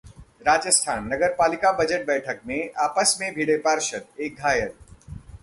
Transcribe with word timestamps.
राजस्थान: 0.43 1.03
नगरपालिका 1.07 1.71
बजट 1.73 2.07
बैठक 2.07 2.39
में 2.47 2.71
आपस 2.85 3.15
में 3.21 3.33
भिड़े 3.35 3.57
पार्षद, 3.59 4.07
एक 4.19 4.35
घायल 4.37 4.71